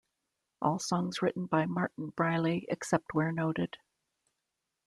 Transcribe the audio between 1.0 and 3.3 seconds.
written by Martin Briley, except